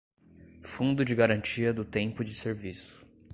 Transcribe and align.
fundo 0.63 1.05
de 1.05 1.13
garantia 1.13 1.71
do 1.71 1.85
tempo 1.85 2.23
de 2.25 2.33
serviço; 2.33 3.05